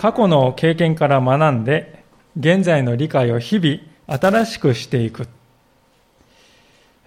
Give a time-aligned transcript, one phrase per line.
[0.00, 2.02] 過去の経験から学んで
[2.34, 5.28] 現在の理解を日々新しくしていく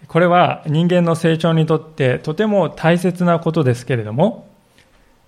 [0.07, 4.47] これは人間の成長にとってとても大切なことですけれども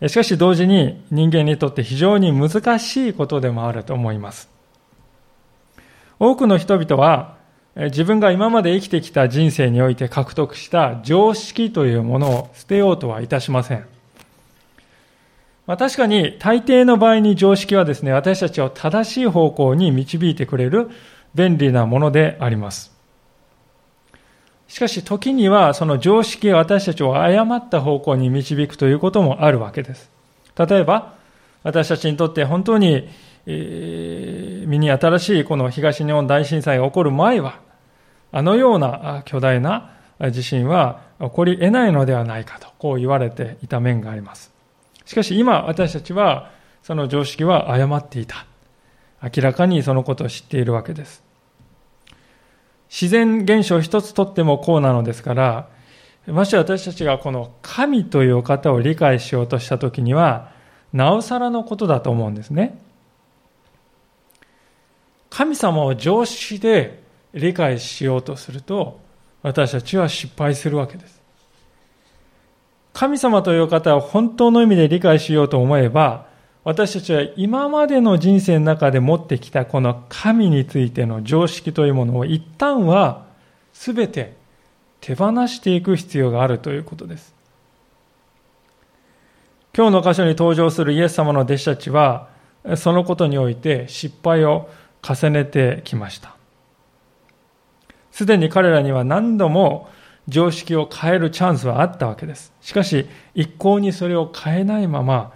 [0.05, 4.47] しかし同時に人間にとって非常に難しいことでもあると思います
[6.19, 7.35] 多くの人々は
[7.75, 13.94] 自分が今まで生きてきた人生において獲得した常識というものを捨てようとはいたしません。
[15.67, 20.89] まあ、確かに大抵の場合に常識はですね、私たちを正しい方向に導いてくれる
[21.33, 22.93] 便利なものであります。
[24.67, 30.09] しかし時にはその常識が私たちを誤った方向に導くということもあるわけです。
[30.57, 31.15] 例えば、
[31.63, 33.09] 私たちにとって本当に、
[33.47, 37.59] えー、身に新しいこの東日本大震災が起こる前は、
[38.31, 39.91] あのような巨大な
[40.31, 44.54] 地震は起こり得ないのではないかと、こう言われていた面があります。
[45.05, 46.51] しかし今私たちは
[46.83, 48.45] その常識は誤っていた。
[49.21, 51.23] 明らかにそのことを知っているわけです。
[52.89, 55.69] 自然現象一つとってもこうなのですから、
[56.27, 60.51] まして私たちがこの神というお方を理解しようとしたときには、
[60.93, 62.79] なおさらのことだと思うんですね。
[65.29, 67.03] 神様を常識で
[67.33, 68.99] 理解しようとすると、
[69.41, 71.21] 私たちは失敗するわけです。
[72.95, 76.27] 神様という方を本当の意味で理解しようと思えば、
[76.63, 83.25] 私たちは今までの人生の中で持ってきたこの神についての常識というものを一旦は
[83.73, 84.37] 全て
[85.01, 87.35] 手放していく必要があるということです。
[89.75, 92.29] 今日の箇所に登場するイエス様の弟子たちは、
[92.77, 94.69] そのことにおいて失敗を
[95.03, 96.33] 重ねてきました。
[98.11, 99.89] すでに彼らには何度も
[100.27, 102.53] 常識を変えるチャンスはあったわけです。
[102.61, 105.31] しかし、一向にそれを変えないまま、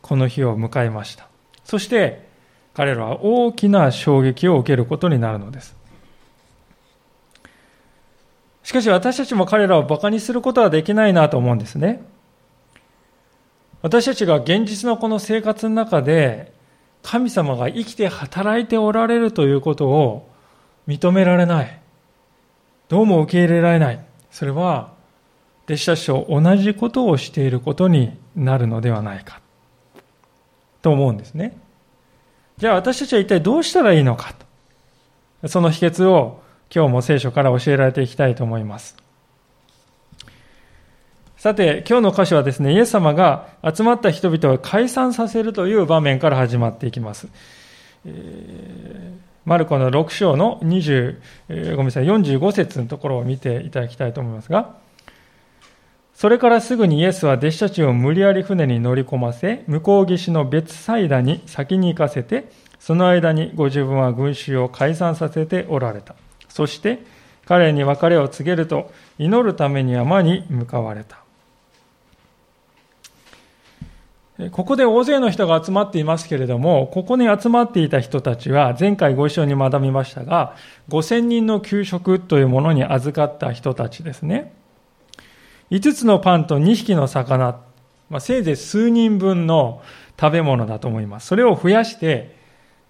[0.00, 1.28] この日を迎えました。
[1.64, 2.28] そして、
[2.74, 5.76] 彼らは大きな衝撃を受けることになるのです。
[8.62, 12.02] しかし私たちも彼らを馬鹿にすることはできないなと思うんですね。
[13.82, 16.52] 私たちが現実のこの生活の中で
[17.02, 20.28] 神様が生きて働いておられるということを
[20.86, 21.80] 認められない。
[22.88, 24.09] どうも受け入れられない。
[24.30, 24.92] それは、
[25.64, 29.40] 弟子たちと同じことをしていることになるのではないか。
[30.82, 31.56] と思うんですね。
[32.58, 34.34] じゃあ私たちは一体どうしたらいいのか
[35.42, 35.48] と。
[35.48, 36.42] その秘訣を
[36.74, 38.96] 今日も聖書から教えられていきたいと思います。
[41.36, 47.28] さて、今日の箇所はですね、イエス様が集まった人々を解散させるという場面から始まっていきます。
[48.04, 54.76] えーマルコの6章の20、ごめんなさい、45節のところを見ていただきたいと思いますが、
[56.14, 66.14] それからすぐにイエスは弟子たちを無理やり船に乗り込ませ、向こう岸の別サイダに先に行かせて、その間にご自分は群衆を解散させておられた。
[66.48, 67.00] そして
[67.44, 71.19] 彼に別れを告げると、祈るために山に向かわれた。
[74.48, 80.56] ここで大勢の人が集まっていますけれども、ここに集まっていた人たちは、前回ご一緒に学びましたが、
[80.88, 84.52] 5000人の給食というものに預かった人たちですね。
[85.70, 87.60] 5つのパンと2匹の魚、
[88.08, 89.82] まあ、せいぜい数人分の
[90.18, 91.26] 食べ物だと思います。
[91.26, 92.36] それを増やして、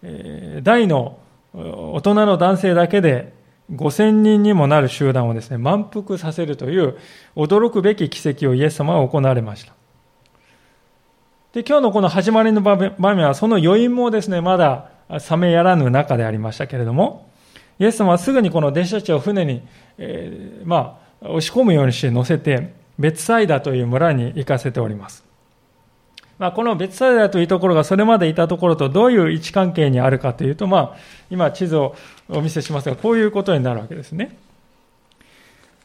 [0.02, 1.18] えー、大の
[1.52, 3.32] 大人の男性だけで
[3.72, 6.96] 5000人にもなる集団をですね、満腹させるという
[7.36, 9.79] 驚くべき奇跡をイエス様は行われました。
[11.52, 14.90] で、今日のこの始まりの場面は、その余韻もですね、まだ
[15.28, 17.28] 冷めやらぬ中でありましたけれども、
[17.80, 19.62] イエス様はすぐにこの弟子たちを船に、
[19.98, 25.24] えー、まあ、押し込むようにして乗せて、別サイダという村に行かせております。
[26.38, 30.96] まあ、この別サイダというところがそれまでいたところとどういう位置関係にあるかというと、まあ、
[31.30, 31.96] 今地図を
[32.28, 34.36] お見せしますが、こういうことになるわけですね。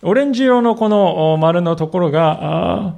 [0.03, 2.93] オレンジ色のこの丸のところが、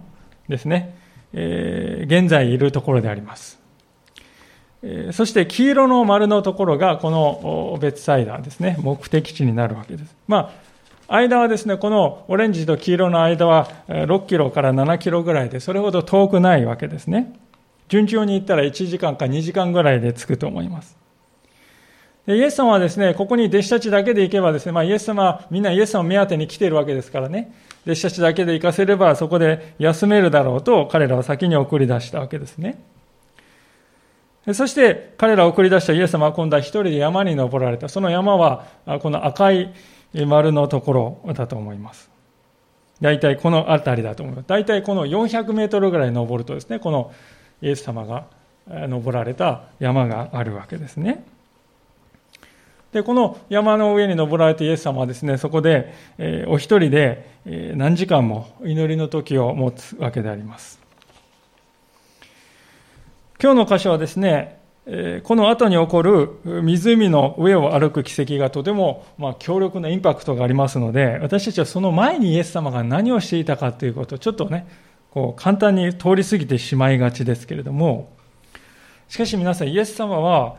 [0.49, 0.96] ですね、
[1.33, 3.59] えー、現在いるところであります。
[4.83, 10.15] えー、そして黄色の丸のところがこの別サイダーですね、目的地になるわけです。
[10.27, 10.51] ま
[11.07, 17.33] あ、間はですね、このオレンジと黄色の間は6キロから7キロぐらいで、それほど遠くないわけですね。
[17.87, 20.96] 順調に行ったら1時間か2時間ぐらいで着くと思います。
[22.27, 27.53] イエス様はですね、ここに弟子たちだけで行けばですね、まあ、イエス様、みんなイエス様を目当てに来ているわけですからね、
[27.85, 32.83] 弟子たちだけで行かせればそこで休めるだろうと彼らは先に送り出したわけですね。
[34.53, 37.87] そして彼らを送り出したイエス様は今度は一人で山に登られた。
[37.87, 38.65] その山は
[39.01, 39.73] この赤い
[40.25, 40.93] 丸のとこ
[41.25, 42.09] ろだと思います。
[42.99, 44.45] 大体この辺りだと思います。
[44.47, 47.13] 大体この400メートルぐらい登るとですね、この
[47.61, 48.25] イエス様が
[48.67, 51.23] 登られた山があるわけですね。
[52.97, 60.79] で、この山の上に登られてイエス様はですね、そこで、え、お一人で、え、何時間も祈りの時を持つわけであります。
[63.39, 74.67] 今日の箇所はですね、え、この後に起こる湖の上を歩く奇跡がとても、ま、強力なインパクトがありますので、私たちはその前にイエス様が何をしていたかということをちょっとね、
[75.11, 78.09] こう簡単に通り過ぎてしまいがちですけれども、
[79.07, 80.55] しかし皆さん、イエス様は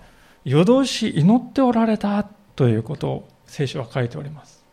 [0.48, 2.24] 夜通し祈っておられた
[2.56, 4.64] ということを聖書は書いております。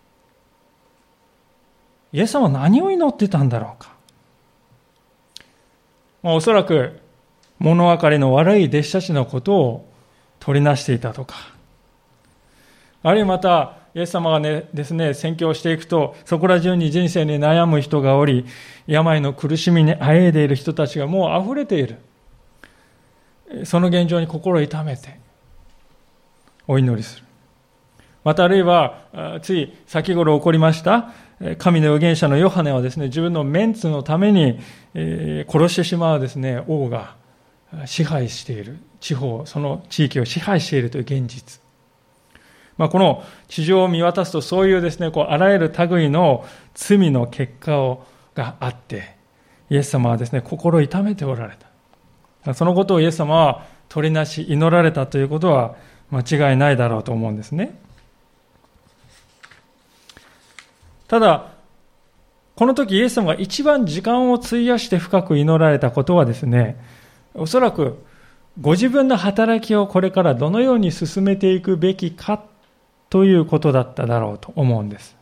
[2.13, 3.94] イエス様は何を祈ってたんだろうか。
[6.24, 7.01] まあ、おそらく
[7.60, 9.89] 物分かりの悪い弟子たちのことを
[10.39, 11.36] 取りなしていたとか、
[13.04, 18.45] あるいはまた、イエス様がね、ですね、宣教していくと、そこら中に人生に悩む人がおり、
[18.88, 21.98] 病の苦しみにあえいでいる人たちがもう溢れている。
[23.66, 25.25] その現状に心を痛めて、
[26.67, 27.25] お祈りする。
[28.23, 31.12] またあるいは、つい先頃起こりました、
[31.59, 34.59] 神の預言者のヨハネはですね、自分のメンツのために、
[34.94, 37.15] 殺してしまうですね、王が
[37.85, 41.62] 支配している、地方、その地域を支配しているという現実。
[42.77, 49.15] まあ、この地上を見渡すと、そういうですね、こう、あらゆる類の罪の結果を、があって、
[49.69, 51.56] イエス様はですね、心痛めておられ
[52.44, 52.53] た。
[52.53, 55.75] そのことをイエス様は取りなし、祈られたということは
[56.11, 57.79] 間違いないだろうと思うんですね。
[61.07, 61.51] ただ、
[62.55, 66.77] この時イエス様が一番時間を費やして深く祈られたことはですね、
[67.33, 68.03] おそらく
[68.61, 72.43] ご自分の働きをこれからどのように進めていくべきか
[73.09, 75.15] ということだっただろうと思うんです。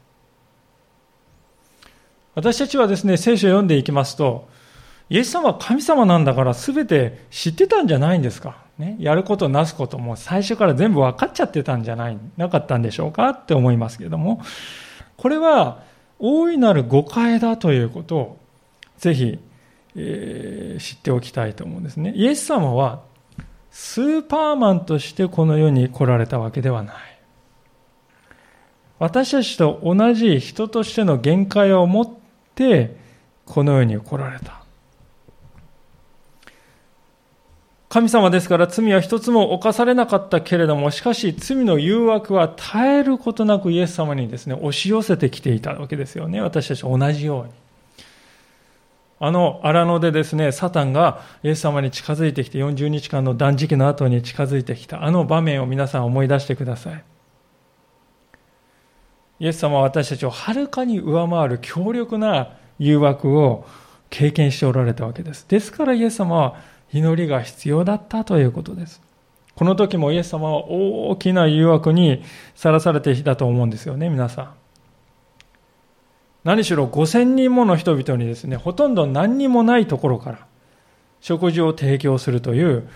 [2.35, 4.47] 私たちはですね、聖書を読んでいきますと、
[5.09, 14.42] イエス様は神様なんだから全て知ってたんじゃないんですか、ね、やることなすことも最初から全部分かっちゃってたんじゃないなかったんでしょうかって思いますけれども、
[15.18, 15.84] これは
[16.18, 18.38] 大いなる誤解だということを
[18.98, 19.40] ぜひ、
[19.96, 22.14] えー、知っておきたいと思うんですね。
[22.16, 23.02] イエス様は
[23.70, 26.96] スーパーマンとしてこの世に来られたわけではない。
[29.00, 32.10] 私たちと同じ人としての限界を持っ
[32.56, 32.96] て
[33.46, 34.62] この世に来られた。
[37.94, 46.42] 神様ですから罪は一つも犯されなかったけれども、しかし罪の誘惑は絶えることなくイエス様にですね、押し寄せてきていたわけですよね。
[46.42, 47.51] 私たち同じように。
[49.19, 57.04] あの荒野でですね、サタンがイエス様に近づいてきて40日間の断食の後に近づいてきたあの場面を皆さん思い出してください。
[59.40, 63.68] イエス様は私たちをはるかに上回る強力な誘惑を
[64.10, 65.48] 経験しておられたわけです。
[65.48, 69.01] ですからイエス様は祈りが必要だったということです。
[69.56, 72.24] この時もイエス様は大きな誘惑に
[72.56, 74.53] さらされていたと思うんですよね、皆さん。
[76.44, 80.40] 何しろ5000人もの人々にですね、ほとんど何にもないところから
[81.21, 82.90] 食事を提供するという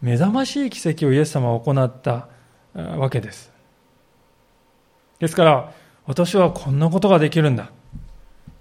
[0.00, 2.28] 目覚ましい奇跡をイエス様は行った
[2.74, 3.52] わけです。
[5.18, 5.72] ですから、
[6.06, 7.70] 私はこんなことができるんだ。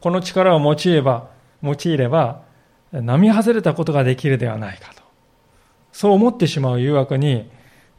[0.02, 1.30] この力を用いれば、
[1.64, 2.42] 用いれば、
[2.92, 5.02] 並外れたことができるではないかと。
[5.92, 7.50] そう思ってしまう誘惑に、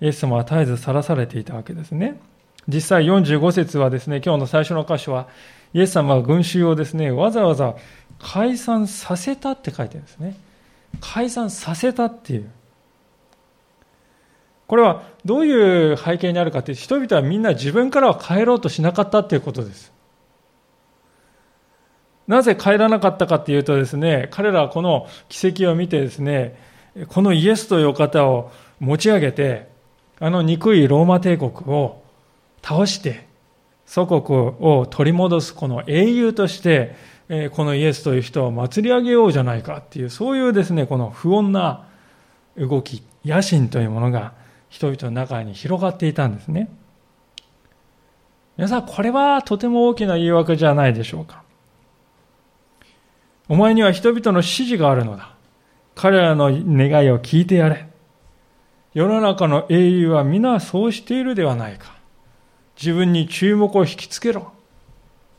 [0.00, 2.20] イエス様は絶えずさらされていたわけですね。
[2.68, 5.28] 実際45節はですね、今日の最初の箇所は、
[5.72, 7.74] イエス様は群衆をですね、わざわざ
[8.18, 10.36] 解散させたって書いてるんですね。
[11.00, 12.50] 解散させたっていう。
[14.66, 19.92] これはどういう背景にあるかという、人々はみんな自分からは帰ろうとしなかったっていうことです。
[22.28, 26.56] なぜ帰らなかったかっていうとですね、彼らはこの奇跡を見てですね、
[27.08, 29.68] このイエスという方を持ち上げて、
[30.20, 32.02] あの憎いローマ帝国を
[32.62, 33.26] 倒して、
[33.86, 36.94] 祖国を取り戻すこの英雄として、
[37.52, 41.86] このイエスという人を祭り上げようじゃないかっていう、そういうですね、この不穏な
[42.58, 44.34] 動き、野心というものが
[44.68, 46.68] 人々の中に広がっていたんですね。
[48.58, 51.47] 皆さん、これはとても大きな誘惑じゃないでしょうか。
[53.48, 55.34] お前には人々の指示があるのだ。
[55.94, 57.88] 彼らの願いを聞いてやれ。
[58.94, 61.96] 世の中の英雄は皆そうしているではないか。
[62.76, 64.52] 自分に注目を引きつけろ。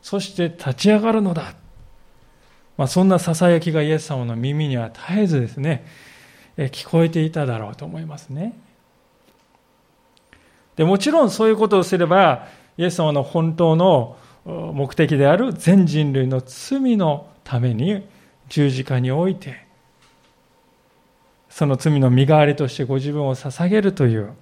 [0.02, 1.54] そして立ち上がるのだ。
[2.76, 5.84] まあ、そんな囁きがイエス様の耳には絶えずですね、
[6.56, 8.58] 聞こえていただろうと思いますね。
[10.76, 12.46] でもちろんそういうことをすれば、
[12.78, 18.06] イエス様の本当の目的である全人類の罪のために
[18.48, 19.70] 十字架において
[21.50, 24.32] その罪の身代わりとしてご自分を捧げるという、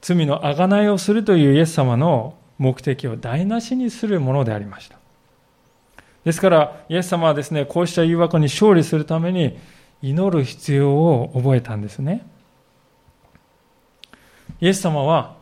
[0.00, 4.96] 罪の贖いをするというイエス様の目的を台無しにするものでありました。
[6.24, 9.58] ですから、イエス様はですね、こうした誘惑に勝利するために
[10.02, 12.24] 祈る必要を覚えたんですね。
[14.60, 15.36] イエス様は、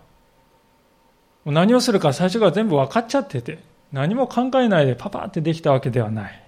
[1.44, 3.58] 何をするか最初から全部分かっちゃってて、
[3.92, 6.41] 何も考えないでパパってできたわけではない。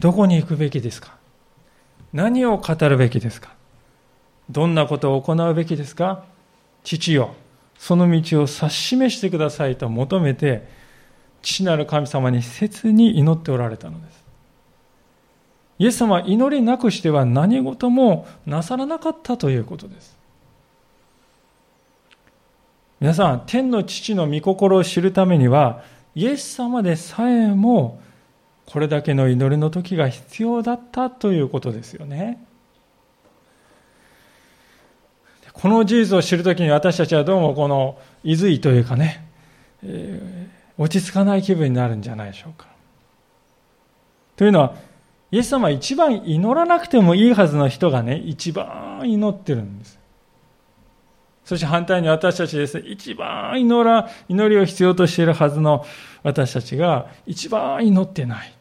[0.00, 1.14] どこに行くべきですか？
[2.14, 3.54] 何を語るべきですか？
[4.48, 6.24] どんなことを行うべきですか？
[6.82, 7.34] 父よ、
[7.78, 10.66] その道を指し示してくださいと求めて、
[11.42, 14.24] 父なる神様に切に祈っておられたのです。
[15.78, 20.16] イエス様は祈りなくしては何事もなさらなかったということです。
[23.00, 25.82] 皆さん、天の父の御心を知るためには、
[26.14, 28.00] イエス様でさえも
[28.72, 32.40] これだけの祈りの時が必要だったということですよね。
[35.52, 39.26] この事実を知るときに私たちはどうもこのいずいというかね、
[39.82, 42.68] えー、落ち着かない気分になるんじゃないでしょうか。
[44.36, 44.74] というのは、
[45.32, 49.98] イエス様は一番祈らなくてもいいはずの人がね、一番祈ってるんです。
[51.44, 55.84] そして反対に私たちですね、一番祈ら、祈りを必要としているはずの
[56.22, 58.59] 私たちが一番祈ってない。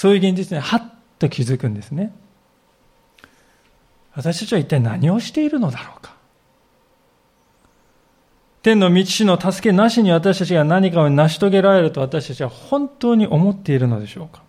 [0.00, 0.82] そういう現実にはっ
[1.18, 2.10] と気づくんですね。
[4.14, 6.16] 私たちは一体何をしているのだろうか。
[8.62, 14.42] 天の道師の助けなしに私たちが何かを成し遂げられると私たちは本当に思っているのでしょうか。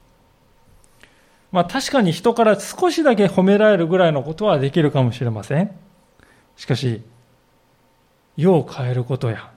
[1.52, 5.72] まあ確かに人から少しだけ褒められるぐらいのことはできるかもしれません。
[6.56, 7.02] しかし、
[8.38, 9.52] 世を変えることや、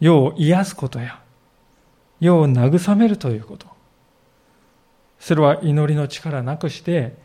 [0.00, 1.20] 世を癒すことや、
[2.18, 3.73] 世を慰めるということ。
[5.24, 7.16] それは祈りの力なくして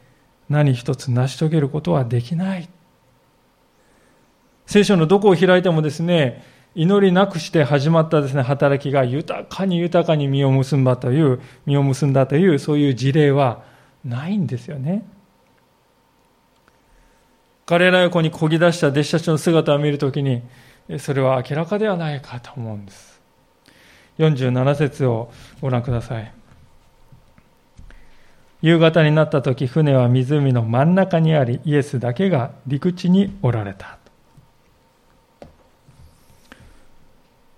[0.48, 2.70] 何一つ成し遂げることはできない。
[4.66, 6.42] 聖書のどこを開いてもですね、
[6.76, 13.64] 祈りなくして始まったですね、働きが豊かに豊かに実を結んだという、実を結んだという、そういう事例は
[14.06, 15.06] ないんですよね。
[17.66, 20.42] 彼ら横にこぎ出した弟子たちの姿を見るときに、
[21.00, 23.22] それは明らかではないかと思うんです。
[24.20, 26.39] 47節をご覧ください。
[28.62, 34.00] 夕方になった時船は湖の真ん中にありイエスだけが陸地におられた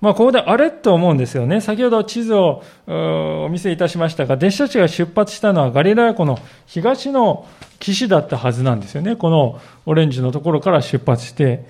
[0.01, 1.61] まあ、ここであれと思うんですよね。
[1.61, 7.47] 先ほど地図をお見せいたしましたが、弟子たちが出発したのはガリラヤ湖の東の
[7.79, 9.15] 岸だったはずなんですよね。
[9.15, 11.67] このオレンジのところから出発して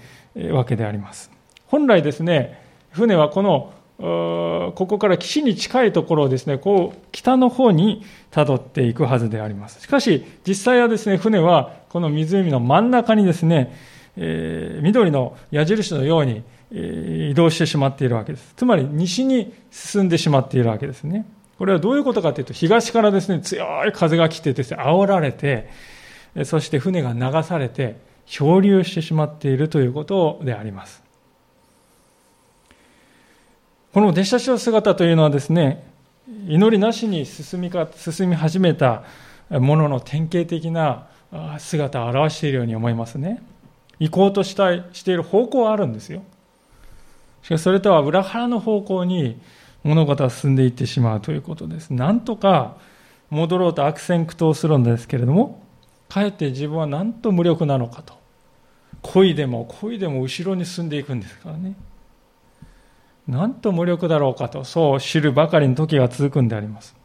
[0.54, 1.30] わけであります。
[1.68, 2.58] 本来ですね、
[2.92, 9.82] 船はこのここから岸に近いところをですね、こう北の方に辿っていくはずであります。
[9.82, 13.76] しかし、実際はですね、船はこの湖の真ん中にですね、
[14.18, 16.44] えー、緑の矢印のように
[16.74, 18.54] え移動してしまっているわけです。
[18.56, 21.26] つまり西に進んでしまっているわけですね。
[21.58, 25.70] これはどういうことかというと、東からですね、強い風が来てですね、煽られて、
[26.46, 31.04] そして船が流されて漂流してしまっているということであります。
[33.94, 35.84] この弟子たちの姿というのはですね、
[36.48, 39.04] 祈りなしに進みか進み始めた
[39.50, 41.08] ものの典型的な
[41.60, 43.44] 姿を表しているように思いますね。
[44.00, 46.24] 行こうとしたいしている方向はあるんですよ。
[47.44, 49.42] しかしそれとは裏腹の方向に
[49.84, 51.90] 物事は進んでいってしまうということです。
[51.90, 52.78] なんとか
[53.30, 55.62] 戻ろうと悪戦苦闘するんですけれども、
[56.08, 58.14] かえって自分はなんと無力なのかと。
[59.02, 61.76] 恋でも恋でも後ろに進んでいくんですからね。
[63.28, 66.96] なんと無力だろうかと、そう知るばかりの時が続くんであります。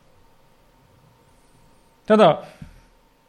[2.06, 2.44] ただ、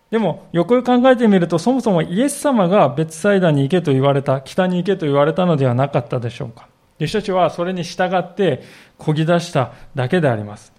[0.10, 6.70] でも、よくよく考えてみると、そもそもイエス様が別サイダーに行けと言われた、北に行けと言われたのではなかったでしょうか。
[6.98, 8.64] 弟子たちはそれに従って
[8.98, 10.74] 漕ぎ出しただけであります。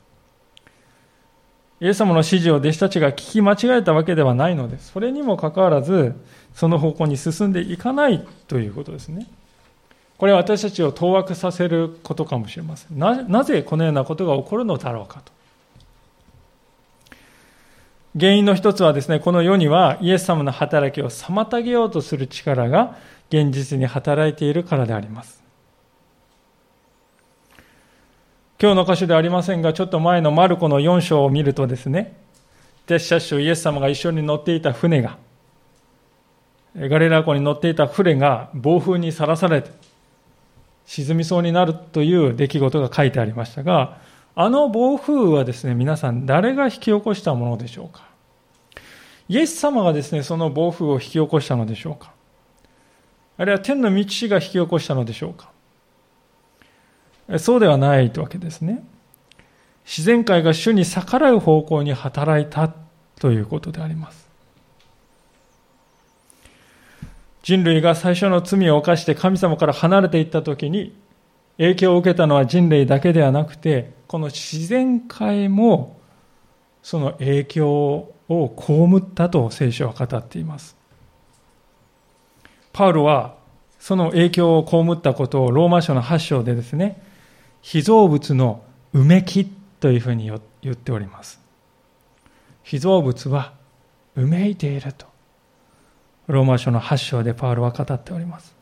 [1.80, 4.80] イエス様の指示を弟子たちが聞き間違えたわけではないので。
[4.80, 6.16] それにもかかわらず、
[6.54, 9.28] その方向に進んでいかないということですね。
[10.18, 12.98] これは私たちを当惑させることかもしれません。
[12.98, 15.32] ななぜこのようなことが起こるのだろうかと。
[18.18, 22.96] 原因の一つはですね、この世にはイエス様の働きを妨げようとする力が
[23.30, 25.40] 現実に働いているからであります。
[28.60, 32.16] 今日の箇所ではありませんが、ちょっと前のマルコの4章を見るとですね、
[32.86, 35.16] 弟子たちとイエス様が一緒に乗っていた船が、
[36.74, 39.70] ガリラ湖に乗っていた船が暴風にさらされて、
[40.88, 43.98] 沈みそうになるという出来事が書いてありましたが、
[44.34, 48.08] あの暴風雨はですね、皆さん誰が引き起こしたものでしょうか？
[49.28, 52.14] イエス様がですね、その暴風を引き起こしたのでしょうか？
[53.36, 55.52] あるいは天の道が引き起こしたのでしょうか？
[57.38, 58.82] そうではないわけですね。
[59.84, 62.72] 自然界が主に逆らう方向に働いた
[63.20, 64.27] ということであります。
[67.48, 70.94] 人類が最初の罪を犯して神様から離れていった時に
[71.56, 75.98] 影響を受けたのは人類だけではなくてこの自然界も
[76.82, 80.76] その影響を被ったと聖書は語っています。
[82.74, 83.36] パウロは
[83.78, 87.00] その影響を被ったことをローマ書の8章でですね
[87.62, 88.62] 被造物の
[88.92, 89.46] うめき
[89.80, 91.40] というふうに言っております。
[92.62, 93.54] 被造物は
[94.16, 95.07] うめいていると。
[96.28, 98.54] ローマ書の8章でパウロは語っております。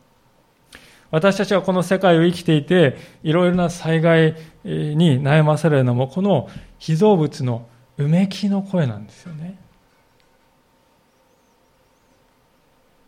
[1.10, 7.66] 私たちはこの世界を生きていて、いろいろな災害に悩まされるのも、この被造物の
[7.98, 9.58] うめきの声なんですよね。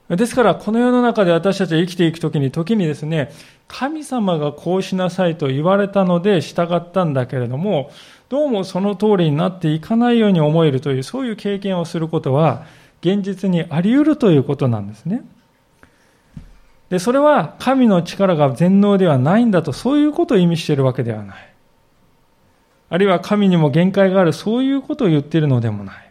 [0.08, 3.30] ですから、この世の中で私たちは生きていくときに、時にですね、
[3.66, 7.90] 神様がこうしなさいと言われたので従ったんだけれども、
[8.30, 12.64] どうもその通りになっていかないように思えるという、そういう経験をすることは、
[13.00, 15.22] 現実にあり得るということなんですね。
[16.90, 21.36] で、それは神の力が全能ではないんだと、そういうことを意味しているわけではない。
[22.90, 26.10] あるいは神にも限界がある、そういうことを言っているのでもない。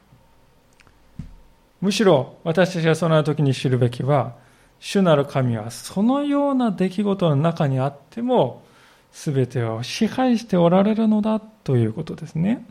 [1.81, 4.33] むしろ私たちがその時に知るべきは、
[4.79, 8.63] 主なる神はそのような出来事の中にあっても、
[9.11, 12.65] すべてを支配しておられるのだということですね。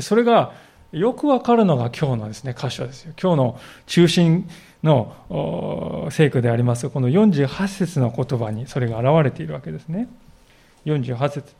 [0.00, 0.52] それが
[0.94, 3.12] よくわかるのが今日のですね、箇所ですよ。
[3.20, 4.48] 今日の中心
[4.84, 10.08] の聖句でありますこの48節の言葉にそれが現れているわけですね。
[10.84, 11.52] 48節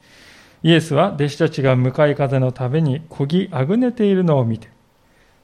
[0.62, 4.68] イエスは弟子たちが向かい風のためにこぎあぐねているのを見て、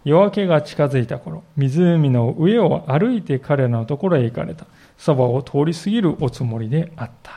[0.04, 4.66] 夜明けが近づいた頃、湖の上を歩いて彼らのところへ行かれた。
[4.96, 7.32] そばを通り過ぎるおつもりであった。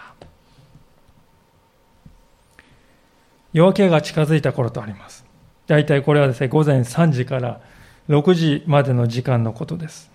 [3.53, 5.22] 夜明けが近づいた頃とあります。
[5.67, 7.61] 大体これはですね、午前3時から
[8.09, 10.11] 6時までの時間のことです。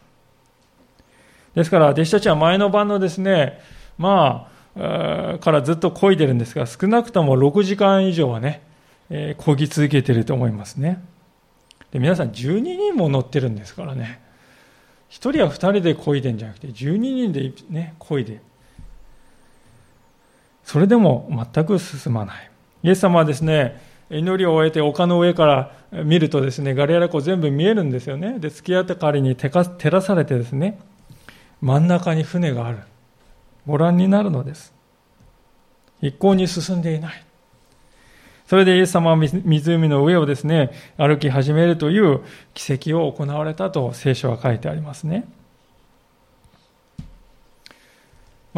[1.55, 3.61] ですから、弟子たちは前の晩のですね、
[3.97, 8.63] まあ、からずっと漕いでるんですが、少なくとも6時間以上はね、
[9.11, 11.03] えー、漕ぎ続けてると思いますね。
[11.91, 14.21] で皆さん12人も乗ってるんですからね。
[15.11, 18.41] 1人は2人で漕いでんじゃなくて、12人でね、漕いで。
[20.65, 22.51] それでも全く進まない。
[22.83, 28.39] イエス様はですね、祈りを終えて丘の上から見るとですね、ガリアラ湖全部見えるんですよね。
[28.39, 30.79] で、月明かりに照らされてですね、
[31.61, 32.79] 真ん中に船がある。
[33.67, 34.73] ご覧になるのです。
[36.01, 37.25] 一向に進んでいない。
[38.47, 42.21] それでイエス様は湖の上をですね、歩き始めるという
[42.55, 45.29] 奇跡を行われたと聖書は書いてありますね。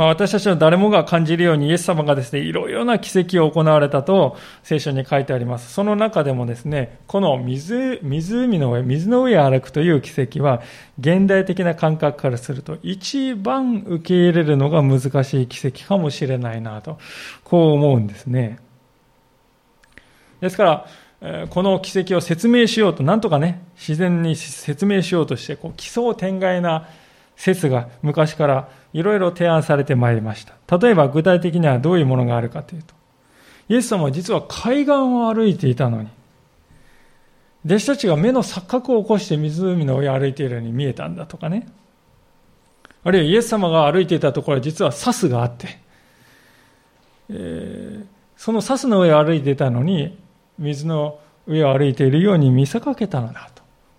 [0.01, 5.75] まあ、私たちの誰もが感じるようにイエス様がですね、いろいろな奇跡を行われたと聖書に書いてあります。
[5.75, 10.63] その中でもですね、この水、湖の上、水の上を歩くという奇跡は、
[10.99, 16.99] 現代的な感覚からすると一番受け入れるのが難しい奇跡かもしれないなと、
[17.45, 18.59] こう思うんですね。
[20.41, 20.87] ですか
[21.21, 26.89] ら、この奇跡を説明しようと、なんとかね、自然に説明しようとして、こう奇想天外な
[27.37, 30.79] 説が昔からいろいろ提案されてまいりました。
[30.79, 32.95] 例えば具体的にはどういうものがあるかというと、
[33.69, 36.09] イエス様は実は海岸を歩いていたのに、
[37.65, 41.69] 弟子たちが目の錯覚を起こして湖の上を歩いているように見えたんだとかね。
[43.05, 45.79] あるいはイエス様が歩いていたところは実はサスがあって、
[47.31, 50.19] えー、そのサスの上を歩いていたのに、
[50.59, 53.51] 水の上を歩いているように見せかけたのだ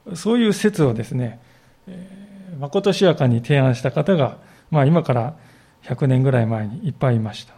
[0.05, 0.15] と。
[0.15, 1.39] そういう説をですね、
[1.87, 4.37] えー、まことしやかに提案した方が
[4.71, 5.35] まあ今から
[5.83, 7.53] 100年ぐらい前にいっぱいいました。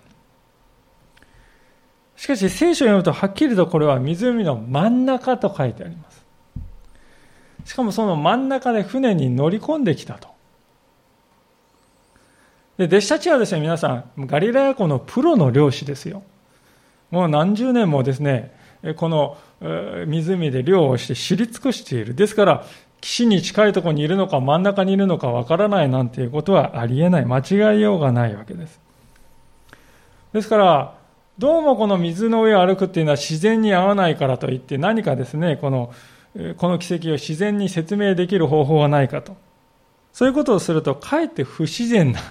[2.16, 6.26] しかし聖書を読むとはっきりとこれは湖の真ん中と書いてあります。
[7.66, 10.34] しかもその真ん中で船に乗り込んできたと。
[12.78, 16.24] で弟子たちはですね、皆さん、ガリラヤ湖のプロの漁師ですよ。
[17.12, 18.56] もう何十年もですね、
[18.98, 19.38] この
[20.08, 22.16] 湖で漁をして知り尽くしている。
[22.16, 22.66] ですから、
[23.04, 27.26] 岸に近いところにいるのか真ん中にいるのかわからないなんていうことはありえない。
[27.26, 28.80] 間違いようがないわけです。
[30.32, 30.96] ですから、
[31.38, 35.94] どうもこの水の上を歩くっていうのは自然に合わないからといって何かですね、この、
[36.56, 39.36] この奇跡を自然に説明できる方法はないかと。
[40.14, 42.22] そういうことをすると、かえって不自然な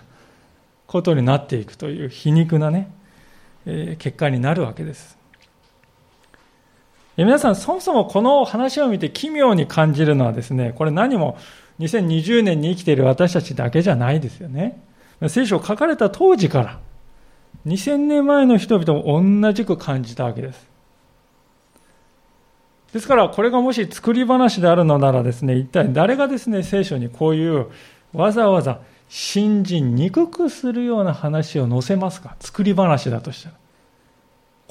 [0.86, 2.90] ことになっていくという皮肉なね、
[3.66, 5.18] えー、結果になるわけです。
[7.16, 11.36] 皆さん、そもそもこの話を見て奇妙に感じるのはですね、これ何も
[11.78, 14.82] 2020年に生きている私たちだけじゃないですよね。
[15.28, 16.78] 聖書を書かれた当時から、
[17.66, 20.66] 2000年前の人々も同じく感じたわけです。
[22.92, 27.66] ですから、これがもし作り話であるのならですね、一体誰がですね、聖書にこういう
[28.12, 32.36] わざわざ信じにくくするような話を載せますか？
[32.40, 33.54] 作り話だとしたら。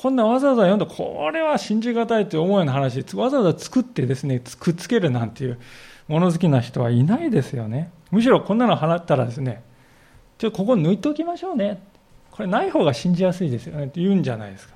[0.01, 5.59] こんなわざわざ読んだ、これは信じがたいという思いの話、わざわざ作ってですね、くっつけるなんていう
[6.07, 7.91] 物好きな人はいないですよね。
[8.09, 9.61] むしろこんなの払ったらですね、
[10.39, 11.83] ちょっとここ抜いておきましょうね。
[12.31, 14.73] これない方が信じやすいですよねって言うんじゃないですか。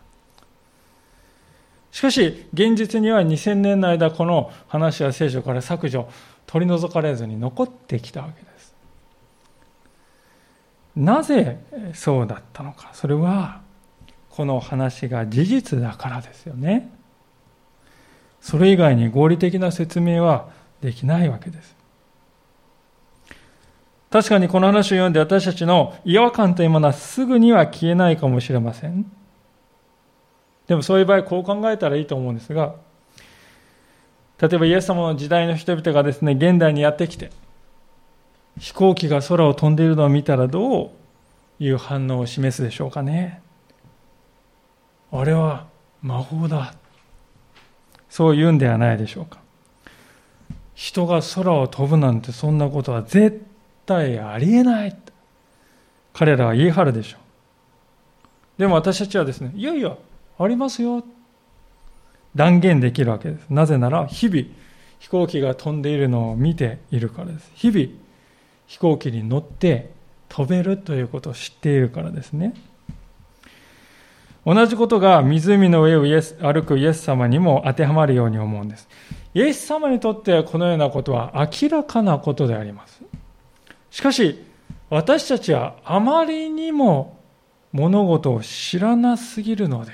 [1.91, 6.07] しかし、現実には2000年の間、この話は聖書から削除、
[6.45, 8.75] 取り除かれずに残ってきたわけです。
[10.95, 11.57] なぜ
[11.95, 12.91] そうだったのか。
[12.93, 13.64] それは、
[14.35, 16.91] この話が事実だからですよね。
[18.41, 20.49] それ以外に合理的な説明は
[20.81, 21.75] できないわけです。
[24.09, 29.09] 確かにこの話を読んで私たちの違和感というものはすぐには消えないかもしれません。
[30.67, 32.75] でもそういう場合こう考えたらいいと思うんですが
[34.41, 37.31] 例えばイエス様の時代の人々がですね現代にやってきて
[38.57, 40.89] 飛行機が空を飛んでいるのを見たらどう
[41.59, 43.44] いう反応を示すでしょうかね
[45.19, 45.67] あれは
[46.01, 46.73] 魔法だ
[48.09, 49.39] そう言うんではないでしょうか
[50.73, 53.45] 人が空を飛ぶなんてそんなことは絶
[53.85, 54.97] 対ありえない
[56.13, 59.97] 彼らは言い張るでしょうでも私たちはですねいやいや
[60.37, 61.03] ありますよ。
[62.35, 63.45] 断言できるわけです。
[63.49, 64.43] なぜなら、日々
[64.99, 67.49] 飛行機が飛んでいるのを見ているからです。
[67.55, 67.87] 日々
[68.67, 69.91] 飛行機に乗って
[70.27, 72.53] 飛べるということを知っているからですね。
[74.45, 78.87] 同じことが湖の上をイエス歩くイエス様にも当てはまるように思うんです。
[79.33, 83.01] イエス様にとってはこのようなことは明らかなことであります。
[83.89, 84.45] しかし、
[84.89, 87.19] 私たちはあまりにも
[87.71, 89.91] 物事を知らなすぎるので、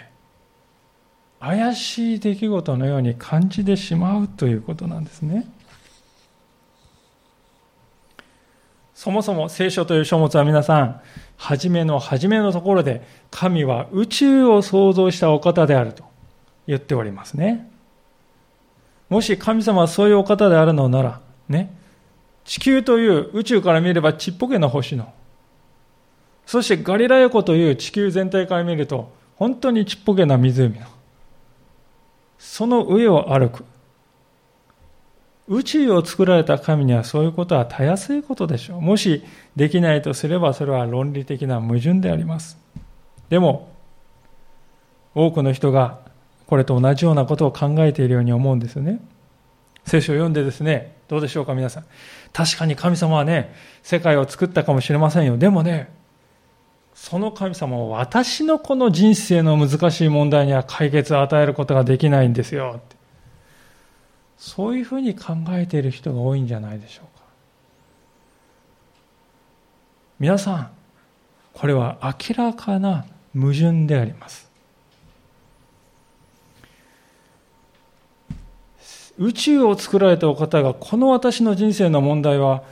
[1.39, 5.47] 怪しい出来事のように感じてしまうということなんですね。
[8.93, 11.01] そもそも聖書という書物は皆さん、
[11.38, 13.01] 初めの初めのところで
[13.32, 16.04] 神は宇宙を創造したお方であると
[16.67, 17.69] 言っておりますね。
[19.10, 21.75] もし神様はそういうお方であるのなら、ね、
[22.45, 25.12] 地球という宇宙から見ればちっぽけな星の、
[26.45, 30.86] そしてガリラヤ湖という地球全体から見ると本当にちっぽけな湖の、
[32.38, 33.65] その上を歩く。
[35.47, 38.82] 宇宙を作られた神にはそういうことはたやすいことでしょう。
[38.82, 39.23] もし
[39.56, 42.58] できないとすればそれは論理的な矛盾であります。
[43.30, 43.71] でも、
[45.13, 45.99] 多くの人が
[46.47, 49.01] これと同じようなことを考えているように思うんですよね。
[49.86, 51.86] 聖書を読んでですね、どうでしょうか皆さん。
[52.34, 55.38] 確かに神様はね、世界を作ったかもしれませんよ。
[55.38, 55.91] でもね、
[56.93, 62.80] その神様は私のこの人生の難しい問題には解決を与えることができないんですよ。
[64.41, 67.23] そういうふうに考えている人が多いんじゃないでしょうか。
[70.19, 70.71] 皆さん、
[71.54, 74.49] これは明らかな矛盾であります。
[79.19, 82.63] 宇宙を作られたお方がこの私の人生の問題は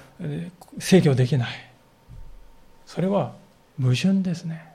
[0.79, 1.49] 制御できない。
[2.87, 3.33] それは
[3.79, 4.68] 矛盾ですね。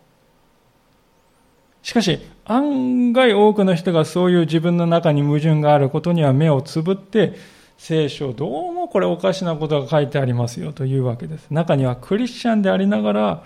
[1.85, 7.35] しかし、案外多くの人がそういう自分の中に矛盾があることには目をつぶって、
[7.77, 11.51] 聖書どうもこれおかしなことが書いてありますよというわけです。
[11.51, 13.44] 中にはクリスチャンでありながら、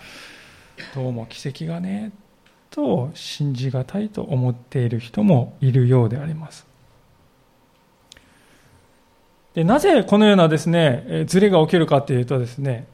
[0.95, 2.13] どうも奇跡がね、
[2.71, 6.65] と信じがたいと思っている人もいるようであります。
[9.55, 12.87] でなぜこのようなですね、ズレが起きるかというとですね、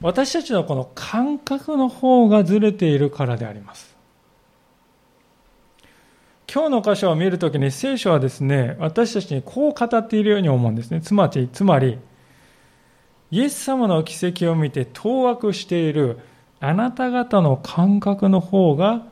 [0.00, 3.93] 私たちのこの感覚の方がずれているからであります。
[6.54, 11.00] 今日の箇所を見るときに聖書はですね、私たちにこう語っているように思うんですね。
[11.00, 11.98] つまり、つまり、
[13.32, 16.20] イエス様の奇跡を見て当惑している
[16.60, 19.02] あなた方の感覚の方が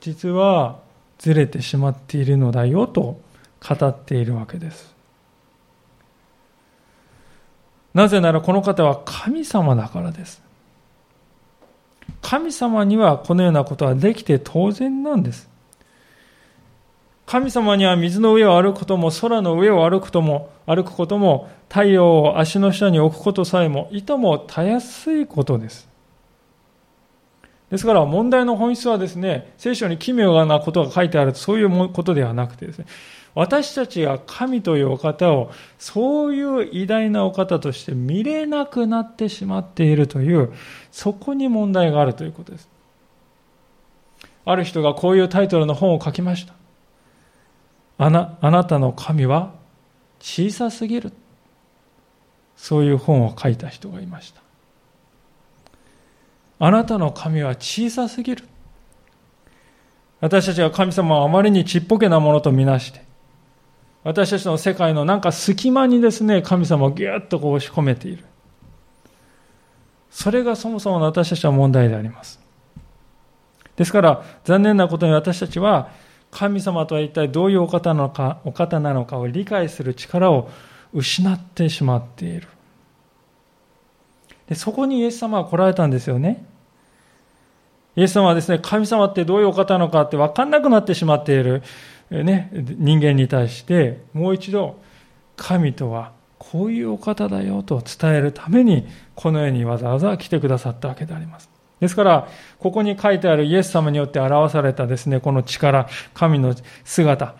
[0.00, 0.80] 実は
[1.16, 3.18] ずれてしまっているのだよと
[3.66, 4.94] 語っているわけです。
[7.94, 10.42] なぜならこの方は神様だからです。
[12.20, 15.51] 神様にはこのようなことはできて当然なんです。
[17.32, 25.88] 神様には水の上を歩くことも空の上を歩くことも歩くことも太陽を足の下に置くことさえもいともたやすいことです。
[27.70, 32.84] ですから問題の本質はですね、聖書に奇妙なことが書いてあるそういうことではなくてですね、
[33.34, 40.52] 私たちが神というお方をそういう偉大なお方として見れなくなってしまっているという、
[40.90, 42.68] そこに問題があるということです。
[44.44, 46.52] ある人がこういうタイトルの本を書きました。
[47.98, 49.52] あなあなたの神は
[50.20, 51.12] 小さすぎる。
[52.56, 54.40] そういう本を書いた人がいました。
[56.60, 58.44] あなたの神は小さすぎる。
[60.20, 63.02] 私たちは神様をあまりにちっぽけなものとみなして、
[64.04, 68.24] 私たちの世界のなんか隙間にですね、神様をぎゅっとこう押し込めている。
[70.10, 72.38] それがそもそもの私たちは問題であります。
[73.74, 75.88] ですから、残念なことに私たちは、
[76.32, 80.50] 神様とは一体どういうお方なのか、お方なのかを理解する力を
[80.92, 82.48] 失ってしまっている。
[84.48, 86.44] でそこにイエス様は来られたんですよね。
[87.96, 91.62] イエス様はですね、神様ってどういうお方なのかって分かんなくなってしまっている、
[92.10, 94.80] ね、人間に対して、もう一度、
[95.36, 101.51] 神とはこういうお方だよと伝えるために、この世にわざわざ来てくださったわけであります。
[101.82, 102.28] ですから、
[102.60, 107.34] ここに書いてあるイエス様によって表されたですね、この力、神の姿、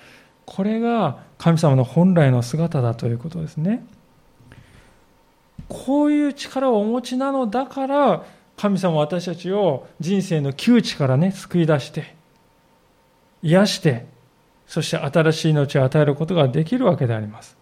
[0.45, 3.87] これが神様の本来の姿だということですね。
[5.69, 8.25] こういう力をお持ちなのだから、
[8.57, 12.17] 神様は私たちを人生の窮地からね、救い出して、
[13.45, 14.07] 癒して、
[14.67, 17.57] そして新しい命を与えることができるわけであります。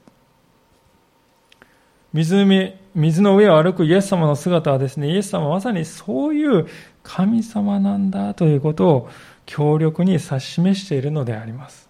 [2.14, 6.66] 湖、水の上を歩くイエス様の姿はですね、イエス様はまさにそういう
[7.02, 9.08] 神様なんだということを
[9.46, 11.88] 強力に指し示しているのであります。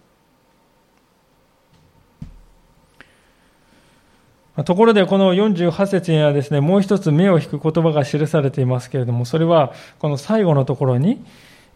[4.65, 11.25] ところでこの48節にはですね、もう一つ目を引く言葉が記されていますけれども、それはこの最後のところに、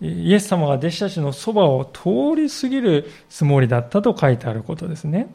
[0.00, 5.28] イエス様が弟子たちのそばを通り過ぎるつもりだったと書いてあることですね。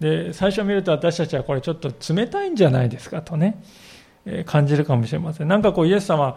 [0.00, 3.62] で、最初見ると私たちはこれちょっと冷たいんじゃないですかとね、
[4.44, 5.48] 感じるかもしれません。
[5.48, 6.36] なんかこうイエス様、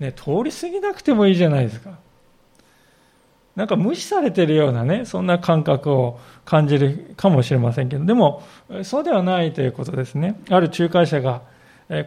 [0.00, 1.98] ね、通り過ぎなくてもいいじゃないですか。
[3.54, 8.42] なんか無視されてるようなね、そんな感覚を感じるかもしれませんけど、でも、
[8.82, 10.38] そうではないということですね。
[10.50, 11.40] ある仲介者が、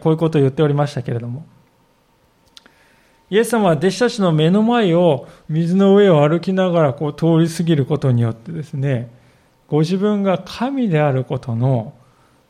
[0.00, 1.44] こういうことを言っておりましたけれども、
[3.30, 9.10] イエス様は弟子たちの目の前を水の上を歩きながらこう通り過ぎることによってですね、
[9.70, 11.94] ご自分が神であることの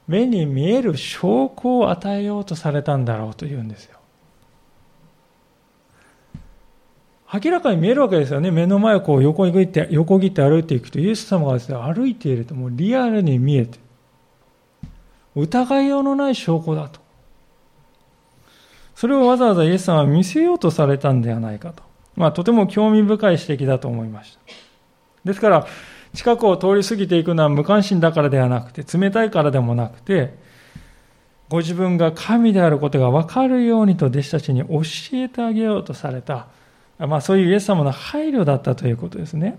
[0.08, 3.98] 目に見える証拠を与えようとされたんだろうというんですよ。
[7.32, 8.50] 明らかに見えるわけですよね。
[8.50, 13.78] 目の前をこう横に切って、横切って歩いていくと、イエス様がですね、歩いているともうリアルに見えて、
[15.36, 17.00] 疑いようのない証拠だと。
[18.96, 21.82] それをわざわざイエス様は見せようとされたんではないかと。
[22.16, 24.40] まあ、とても興味深い指摘だと思いました。
[25.24, 25.66] ですから、
[26.14, 30.34] 近くを通り過ぎていくのは無関心だからではなくて、冷たいからでもなくて、
[31.48, 34.82] ご自分が神であることが分かるようにと弟子たちに教
[35.14, 36.46] えてあげようとされた
[37.06, 39.58] まあ、そういうイエス様の配慮だったということですね。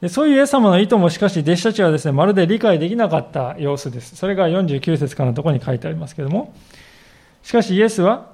[0.00, 4.16] でそういうイエス様の意図もしかし弟子たちはですね、まるで理解できなかった様子です。
[4.16, 6.54] それが49節からのところに書いてありますけども、
[7.42, 8.32] しかしイエスは、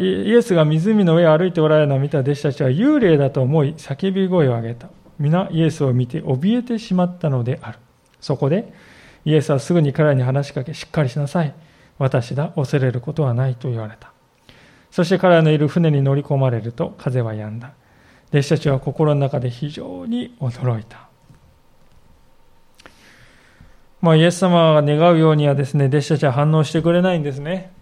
[0.00, 4.88] イエスが湖の上を歩いておられるのを見た弟子たちは幽霊だと思い叫び声を上げた。
[5.20, 7.78] 皆イエスを見て怯えてしまったのである。
[8.20, 8.72] そこで
[9.24, 11.54] イエスはすぐに彼らに話しかけ、しっかりしなさい。
[11.98, 14.12] 私だ、恐れることはないと言われた。
[14.90, 17.72] そして彼らのいる船に乗り込まれると風は止んだ。
[18.30, 21.08] 弟子たちは心の中で非常に驚いた。
[24.00, 27.72] まあ、イエス様が願うようにはですね、弟子たちは反応してくれないんですね。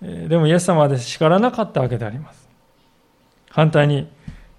[0.00, 2.48] でもイエス様はです、叱らなかったわけであります。
[3.50, 4.08] 反対に、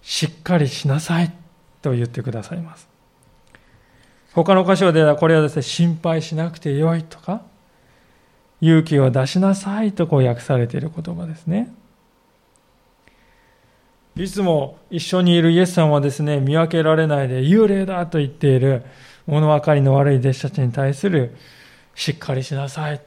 [0.01, 1.33] しっかりしなさい
[1.81, 2.87] と言ってくださいます。
[4.33, 7.41] 他の箇所ではこれはですね、心配しなくてよいとか、
[8.61, 11.73] 勇気を出しなさいとこう訳されている言葉ですね。
[14.15, 18.83] いつも一緒にいるイエス様はですね、見分けられないで幽霊だと言っている
[19.27, 21.35] 物分かりの悪い弟子たちに対する
[21.93, 23.01] しっかりしなさい、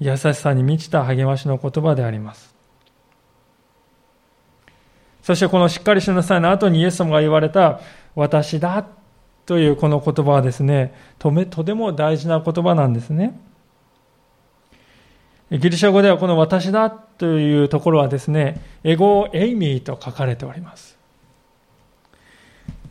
[0.00, 2.54] 優しさに満ちた励ましの言葉であります。
[5.22, 7.80] そしてこのしっかりしなさいの後にイエス様が言われた
[8.14, 8.86] 私だ
[9.44, 11.30] というこの言葉はですね、と
[11.64, 13.38] ても大事な言葉なんですね。
[15.50, 20.98] ギリシャ語ではこの私だというところはですね、エゴエイミーと書かれております。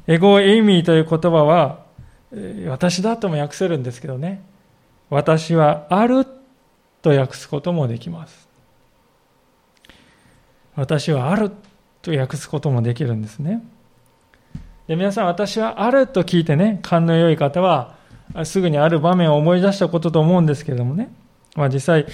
[0.08, 1.86] エゴエイミーという言葉は、
[2.67, 4.41] 私だとも訳せるんですけどね、
[5.10, 6.26] 私はある
[7.02, 8.48] と訳すこともできます。
[10.76, 11.52] 私はある
[12.02, 13.64] と訳すこともできるんですね。
[14.88, 17.96] で皆さん、私はあると聞いてね、勘の良い方は、
[18.44, 21.10] すぐにある場面を思い出したことと思うんですけれどもね、
[21.56, 22.06] まあ、実際、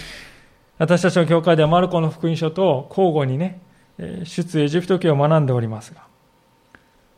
[0.78, 3.62] 私たちの教会ではマルコの福音書と交互にね、
[4.24, 6.02] 出エジプト記を学んでおりますが、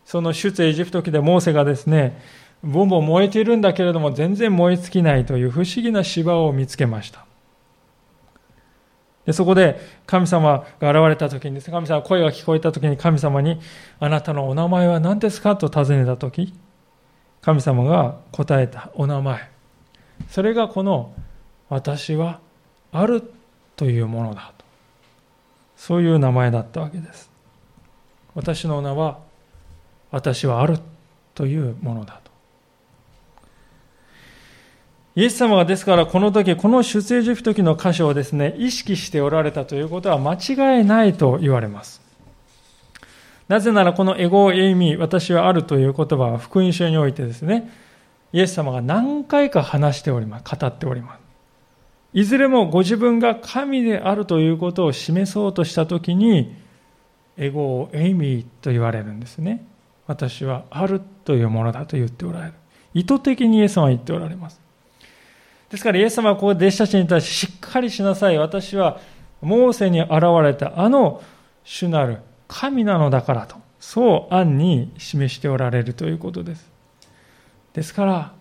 [0.04, 2.22] その出エジプト記でモーセがですね、
[2.64, 7.25] ボンボン燃えているんだけれども全然燃え尽きないという不思議な芝を見つけました。
[9.26, 13.60] でそこで神様が現れた時にです、ね、神様声が聞こえた時に神様に
[14.00, 16.54] あなたのお名前は何ですかと尋ねた時
[17.42, 19.52] 神様が答えたお名前。
[20.30, 21.14] それがこの
[21.70, 22.40] 私は
[22.92, 23.22] ある
[23.76, 24.66] というものだと。
[25.78, 27.30] そういう名前だったわけです。
[28.34, 29.20] 私の名は
[30.10, 30.80] 私はある
[31.36, 32.20] というものだ
[35.16, 42.02] イエス様がですからこの時、この出エジプト記の箇所をですね、意識しておられたということは間違いないと言われます。
[43.48, 47.72] なぜならこのエゴエイミー、私はあるという言葉は福音書においてですね、
[48.34, 51.20] イエス様が何回か話しております、語っております。
[52.14, 56.54] いずれもご自分が神であるということを示そうとしたときに、
[57.38, 59.66] エゴエイミーと言われるんですね。
[60.08, 62.54] 私はあるというものだと言っておられる。
[62.94, 64.65] 意図的にイエス様は言っておられます。
[65.70, 68.38] ですからイエス様はここで弟子たちに対してしっかりしなさい。
[68.38, 69.00] 私は
[69.42, 70.12] モーセに現
[70.44, 71.24] れたあの
[71.64, 76.70] 主なる神なのだからと、そう暗に示しておられるということです。
[77.74, 78.32] ですから、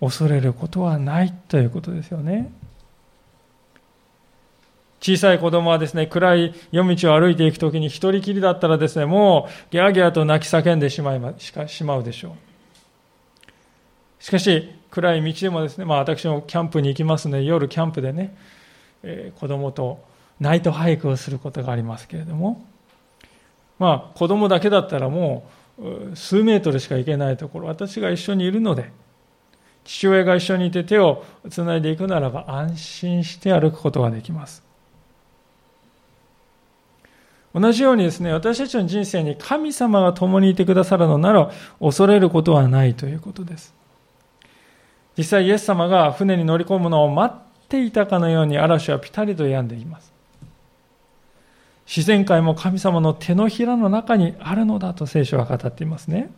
[0.00, 2.50] 恐れることはないということですよね。
[5.00, 12.32] 小さい子供はですね、暗い夜道を歩いていくときに一人きりだったらですね、もうギャーギャーと泣き叫んでしまいましかしまうでしょう。
[14.22, 18.36] しかし、暗い道でもですね、まあ、私もキャンプに行きますので夜キャンプでね、
[19.02, 20.02] えー、子供と
[20.40, 22.66] ナイトハイクをすることがありますけれども。
[23.80, 25.48] まあ子供だけだったらも
[25.78, 27.68] う数メートルしか行けないところ。
[27.68, 28.92] 私が一緒にいるので
[29.84, 34.62] 父親が一緒にいて手をつないでいくならば安心して歩くことができます。
[37.52, 41.50] 同じようにですね私たちの人生に神様が共にいてくださるのなら
[41.80, 43.79] 恐れることはないということです。
[45.16, 50.12] 実際イエス様が船に乗り込むのを待っていたかのように嵐はピタリと病んでいます。
[51.86, 56.30] 自然界も神様の手のひらの中にあるのだと聖書は語っていますね。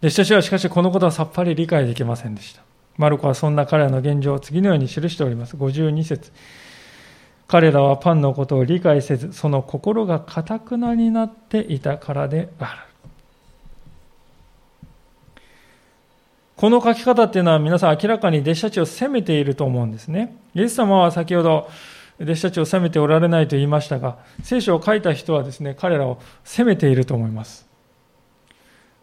[0.00, 2.62] 弟子たちはしかしこのことはさっぱり理解できませんでした。
[2.96, 5.56] マルコはそんな彼らの現状を次のように記しております。
[5.56, 6.32] 52節
[7.46, 12.93] 彼らはパンのことを理解せず、その心がかたくなになっていたからである。
[16.64, 20.34] この書き方っていうのは皆さん明らかに弟子たちを責めていると思うんですね。
[20.54, 21.68] イエス様は先ほど
[22.18, 27.68] 弟子たちを責めておられないと言いましたが、聖書を書いた人はですね、彼らを責めていると思います。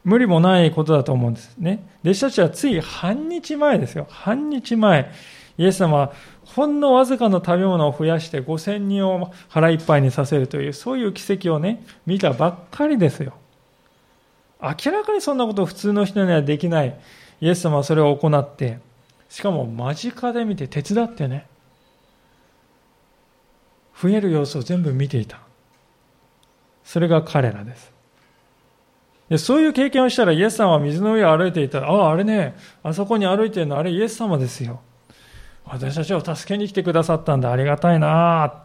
[0.03, 1.87] 無理もないことだと思うんですね。
[2.03, 4.07] 弟子たちはつい半日前ですよ。
[4.09, 5.11] 半日前、
[5.59, 13.33] イエス様はほんのわずかの食べ物を増やして5000人を腹いっぱいにさせるという、そういう奇跡をね、見たばっかりですよ。
[14.59, 16.95] 明らかにそんなこと普通の人にはできない。
[17.41, 18.79] イエス様はそれを行って、
[19.27, 21.47] しかも間近で見て手伝ってね、
[23.99, 25.39] 増える様子を全部見ていた。
[26.83, 27.91] それが彼らです。
[29.29, 34.81] でそういう経験をしたらイエス様は水の上を歩いていた、ああ、あれね、あそこに歩いてるのあれイエス様ですよ。
[35.65, 38.63] 私たちを助けに来てくださったんだ、ありがたいな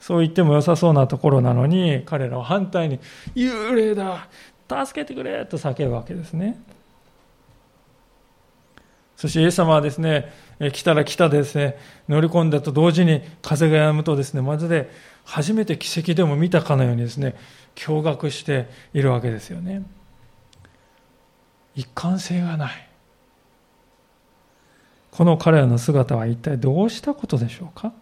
[0.00, 2.98] そう言っても良さそうなところなのに、彼らは反対に、
[3.34, 4.28] 幽霊だ
[4.68, 6.60] 助けてくれと叫ぶわけですね。
[9.16, 10.30] そしてイエス様はですね、
[10.72, 11.78] 来たら来たでですね、
[12.08, 14.90] 乗り込んだと同時に風が止むとですね、まるで
[15.24, 17.34] 初めて奇跡でも見たかのようにですね、
[17.74, 19.82] 驚愕しているわけですよね。
[21.74, 22.88] 一貫性がない。
[25.10, 27.92] この彼らの姿は一体どうしたことでしょうか？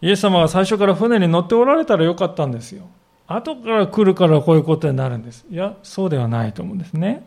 [0.00, 2.88] イエス様が最初から船に乗っておられたらよかったんですよ。
[3.26, 5.46] 後から来るからこういうことになるんです。
[5.50, 7.24] いや、そうではないと思うんですね。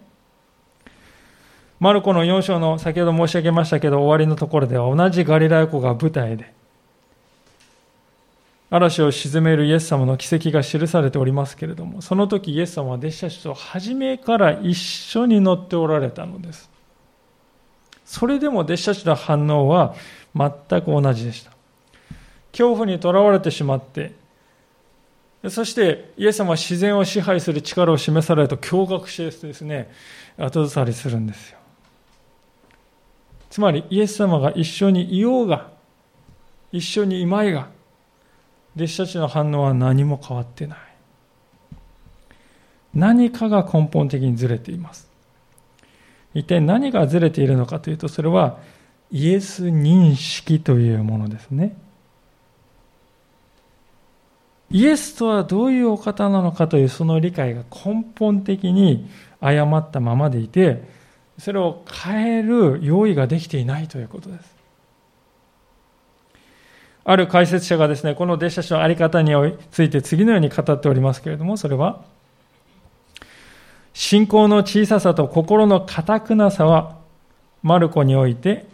[1.79, 6.53] マルコの4章の先ほど申し上げましたけど終わりのところでは同じガリラヤ湖が舞台で
[8.69, 16.69] 嵐を鎮めるイエス様の奇跡が記されておりますけれどもその時イエス様は弟子たちと初めから一緒に乗っておられたのです。
[18.05, 19.95] それでも弟子たちの反応は
[20.35, 20.51] 全
[20.81, 21.51] く同じでした。
[22.51, 24.13] 恐怖にとらわれてしまって
[25.49, 29.91] そしてイエス様は自然を支配する力を示されると驚愕してですね
[30.37, 31.57] 後ずさりするんですよ。
[33.55, 35.69] つまりイエス様が一緒にいようが
[36.73, 37.69] 一緒にいまいが、
[38.75, 40.77] 弟子たちの反応は何も変わってない。
[42.93, 45.07] 何かが根本的にずれています。
[46.33, 48.59] 一体何がずれているのかというと、それは
[49.09, 51.77] イエス認識というものですね。
[54.69, 61.04] イエスとはどういうお方なのかというその理解が根本的に誤ったままでいて、
[61.37, 64.55] それを変える用意ができていないということです。
[67.07, 69.31] ある解説者がですね、この弟子たちのあり方に
[69.69, 72.03] ついて次のように語っておりますけれども、それは、
[73.93, 76.97] 信仰の小ささと心の堅くなさは、
[77.61, 78.65] マルコにおいて、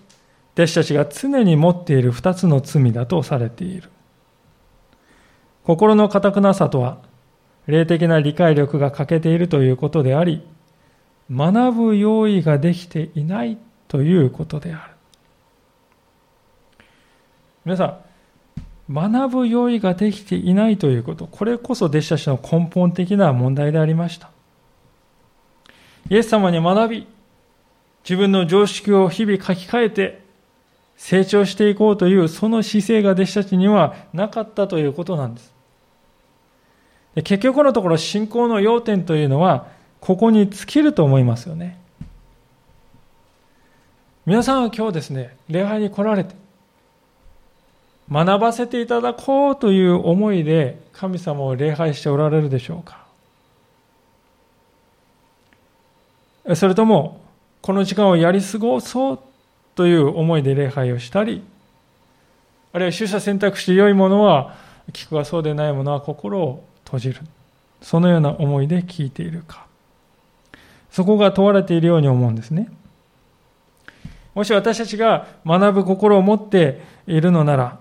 [0.53, 3.89] 弟子たちが常に持っている二つの罪だとされている。
[5.66, 6.99] 心の堅くなさとは、
[7.68, 10.41] 霊的な理解力が欠けているということであり、
[11.32, 13.57] 学ぶ用意ができていない
[13.88, 14.93] ということである。
[17.63, 17.99] 皆さ
[18.89, 24.29] ん、学ぶ用意ができていないということ、これこそ弟子たちの根本的な問題でありました。
[26.09, 27.07] イエス様に学び、
[28.03, 30.21] 自分の常識を日々書き換えて
[30.97, 35.53] 成長していこうというその姿勢が弟子たちにはなかったということなんです。
[37.15, 39.67] 結局のところ信仰の要点というのは
[40.02, 41.80] ここに尽きると思いますよね。
[44.26, 46.36] 皆さんは今日ですね、礼拝に来られて、
[48.12, 53.06] 学ばせていただこうという思いで神様を礼拝しておられるでしょうか
[56.56, 57.22] それとも、
[57.62, 59.20] この時間をやり過ごそう
[59.76, 61.43] という思いで礼拝をしたり、
[62.74, 64.56] あるいは取捨選択して良いものは
[64.91, 67.22] 聞くがそうでないものは心を閉じる。
[67.84, 69.70] そのような思いで聞いているか。
[70.92, 72.70] そこが問われているように思うんですね。
[74.34, 77.80] もし私たちが学ぶ心を持っているのなら、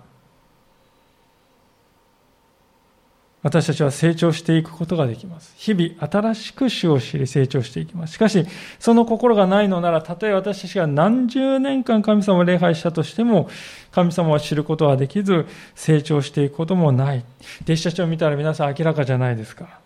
[3.42, 5.54] 私たちは成長していくことができます。
[5.56, 8.14] 日々新しく主を知り成長していきます。
[8.14, 8.44] しかし、
[8.78, 13.48] その心がないのなら、たとえ私たちが何十年間神様を礼拝したとしても、
[13.92, 17.24] 神様を知ることはできず、成長していくこともない。
[17.62, 19.80] 弟子たちを見たら皆さん明らかじゃないですか。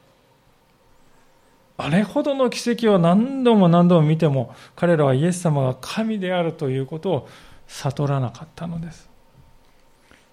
[1.77, 7.29] あれほどの奇跡を何度も何度も見ても、彼らはイエス様が神であるということを
[7.67, 9.09] 悟らなかったのです。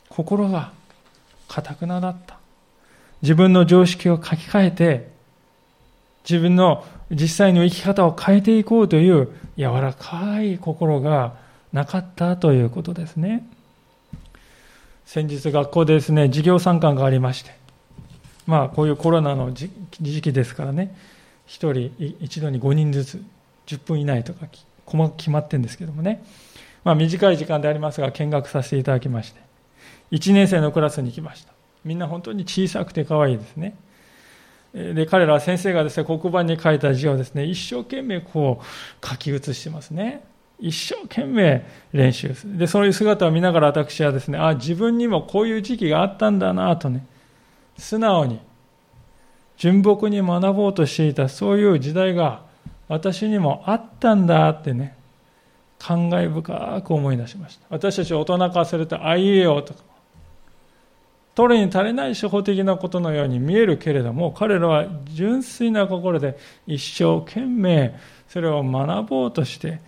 [0.09, 0.71] 心が
[1.47, 2.37] 堅くなだった。
[3.21, 5.11] 自分の常識を書き換えて、
[6.29, 11.33] 自分の実際の生き方を変えていこうという柔らかい心が
[11.73, 13.47] なかったということですね。
[15.05, 17.51] 先日学校でですね、授業参観がありまして、
[18.45, 19.69] まあこういうコロナの時
[20.21, 20.95] 期ですからね、
[21.51, 21.91] 一人
[22.21, 23.23] 一度に5人ずつ
[23.67, 24.47] 10分以内とか
[24.85, 26.23] 細かく決まってるんですけどもね、
[26.85, 29.41] まあ短い時間でありますが見学させていただきまして、
[30.11, 31.51] 1年生のクラスに来ました。
[31.83, 33.75] みんな本当に小さくて可愛いですね。
[34.73, 40.23] で、彼らは先生がですね、黒板に書いた字をですね、一生懸命こう書き写してますね。
[40.57, 42.57] 一生懸命練習する。
[42.57, 47.05] で、そういう姿を見ながら私はですね、あ、自分にもこういう時期があったんだなとね、
[47.77, 48.39] 素直に、
[49.61, 52.41] 純朴に学ぼうとしていたそういう時代が
[52.87, 54.97] 私にもあったんだってね、
[55.77, 57.67] 感慨深く思い出しました。
[57.69, 59.81] 私たち大人化すると、あいえおとか、
[61.35, 67.95] 取るに足りない初歩的なことのように見えるけれども彼らは純粋な心で一生懸命
[68.27, 69.79] それを学ぼうとして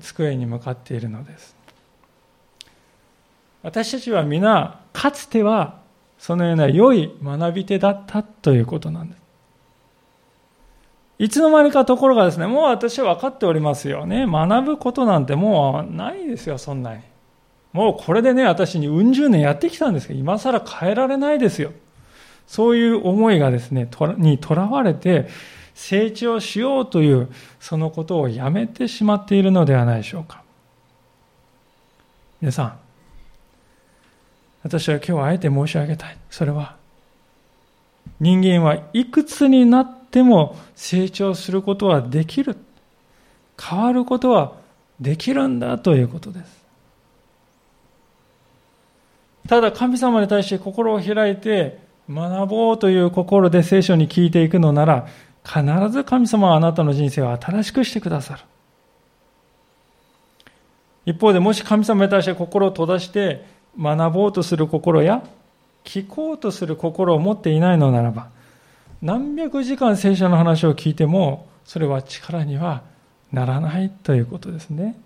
[0.00, 1.56] 机に向かっているのです
[3.62, 5.87] 私たちは皆かつては
[6.18, 9.22] そのような良い学び手だったということなんです
[11.20, 17.02] いつの間にかところがですねもう私は分かっておりますよね学ぶことなんてもうないですよそんなに
[17.72, 21.72] もうこれでね、私にうん十年やってきたんですけど、今更変えられないですよ。
[22.46, 25.28] そういう思いがですね、とにとらわれて、
[25.74, 27.28] 成長しようという、
[27.60, 30.42] そのことをやめてしまっているのではないでしょうか。
[32.40, 32.78] 皆さん、
[34.68, 36.16] 私は今日あえて申し上げたい。
[36.28, 36.76] それは、
[38.20, 42.56] 人間はいくつになっても成長することはできる。
[43.60, 44.52] 変わることは
[45.00, 46.58] できるんだということです。
[49.48, 51.78] ただ神様に対して心を開いて
[52.10, 55.08] 学ぼうという心で聖書に聞いていくのなら
[55.42, 58.42] 必ず神様はあなたの人生を新しくしてくださる。
[61.06, 65.22] 一方でもし神様に対して心を閉ざして学ぼうとする心や
[65.84, 68.28] 聞こうとする心を持っていないのならば
[69.02, 72.82] 何百時間聖書の話を聞いてもそれは力には
[73.32, 74.98] ならないということですね。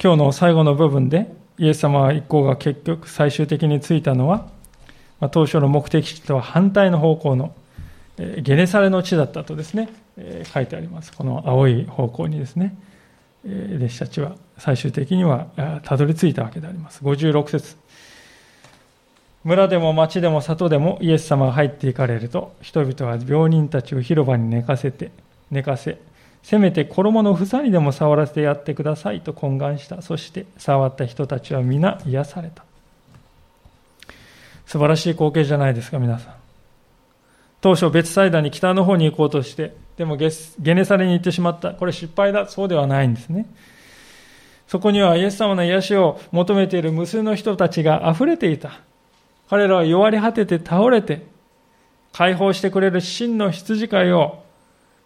[0.00, 4.46] 今日の最後の部分でイエス様一行が結局最終的に着いたのは、
[5.32, 7.52] 当初の目的地とは反対の方向の、
[8.16, 9.88] ゲネサレの地だったとですね、
[10.44, 11.12] 書いてあります。
[11.12, 12.76] この青い方向にですね、
[13.48, 15.46] え、弟子たちは最終的には
[15.82, 17.02] たどり着いたわけであります。
[17.02, 17.76] 56節。
[19.44, 25.10] 村でも町でも里でもイエス様が入っていかれると人々は病人たちを広場に寝かせて
[25.50, 25.98] 寝かせ
[26.42, 30.02] せめて衣の房にでも触らせてやってくださいと懇願した。
[30.02, 32.64] そして触った人たちは皆癒された。
[34.66, 36.34] 素晴らしい光景じゃないですか皆さん。
[37.60, 40.30] 当初別サイダに北の方に行こうとしてでもゲ
[40.74, 43.46] ネサレに行ってしまったこれ失敗だそうではないんですね
[44.66, 48.80] そこにはイエス様の癒しを求めている無数の人たちが溢れていた
[49.48, 51.26] 彼らは弱り果てて倒れて、
[52.12, 54.42] 解放してくれる真の羊飼いを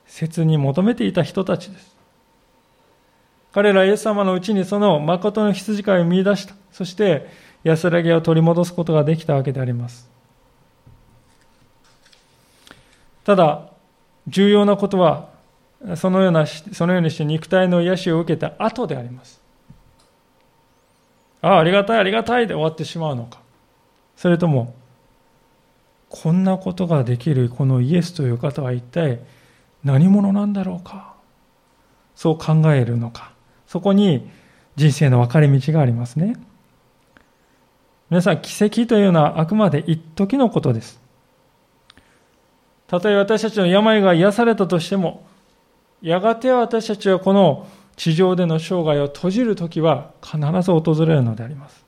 [0.07, 1.93] 切に求めていた人たちです。
[3.53, 6.55] 彼らイエス様のうちにその誠の羊飼いを見出した。
[6.73, 7.29] そして
[7.63, 10.11] 安らぎを取り戻すことができたわけであります。
[13.25, 13.71] ただ、
[14.29, 15.29] 重要なことは、
[15.97, 19.43] そのような、そのようにして肉体の癒しを受けた後であります。
[21.41, 23.41] ああ、ありがたい、ありがたいで終わってしまうのか。
[24.17, 24.75] それとも、
[26.09, 29.21] こんなことができるこのイエスという方は一体
[29.83, 31.15] 何者なんだろうか
[32.15, 33.33] そう考えるのか。
[33.67, 34.31] そこに
[34.77, 36.37] 人生の分かれ道がありますね。
[38.11, 41.01] 皆さん、奇跡というのはあくまで一時のことです。
[42.93, 45.25] たとえ私たちの病が癒されたとしても、
[46.03, 47.67] やがて私たちはこの
[47.97, 51.87] 地上での生涯を閉じる時は必ず訪れるのであります。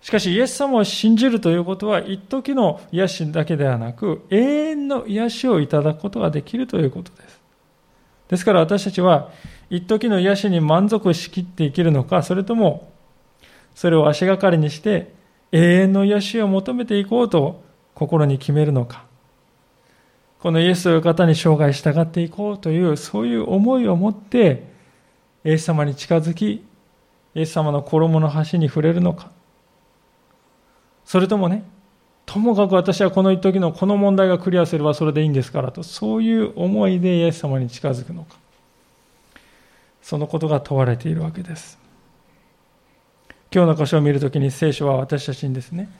[0.00, 4.36] しかし、イエス様を信じるということは、一時の癒しだけではなく、永
[4.70, 7.40] 遠の癒しをいただくことができるということです。
[8.28, 9.30] ですから私たちは、
[9.70, 12.92] 一時の癒しに満足しきって生きるのか、それとも、
[13.74, 15.12] それを足がかりにして、
[15.50, 17.68] 永遠の癒しを求めていこうと
[18.00, 19.04] 心に決めるのか。
[20.38, 24.72] このイエスという方に生涯従っていこうという、そういう思いを持って、
[25.44, 26.64] イエス様に近づき、
[27.34, 29.30] イエス様の衣の端に触れるのか。
[31.04, 31.62] それともね、
[32.24, 38.36] ともかく私はこの一時のこの問題がクリアすればそれでいいんですからと、そういう思いでイエス様に近づくのか。
[40.00, 41.78] そのことが問われているわけです。
[43.54, 45.90] 今日の箇所を見るときに聖書は私たちにですね、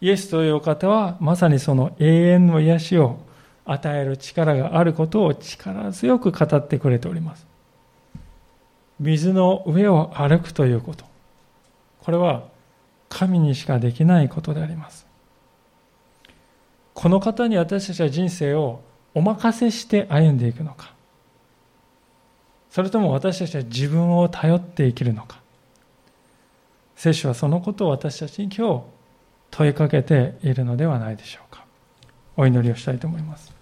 [0.00, 3.18] イエスというお方はまさにその永遠の癒しを
[3.64, 7.46] 与える力があることを力強く語ってくれております。
[9.00, 11.04] 水の上を歩くということ。
[12.00, 12.44] これは
[13.08, 15.06] 神にしかできないことであります。
[16.94, 18.80] この方に私たちは人生を
[19.14, 20.94] お任せして歩んでいくのか、
[22.70, 25.40] それとも私たちは自分を頼って生きるのか、
[26.96, 28.97] 聖書はそのことを私たちに今日
[29.50, 31.64] 問いかけているのではないでしょうか。
[32.36, 33.52] お祈りをしたいと思います。